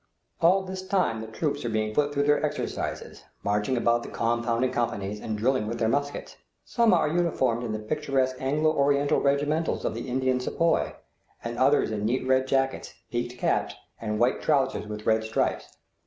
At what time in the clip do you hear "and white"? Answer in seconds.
14.01-14.41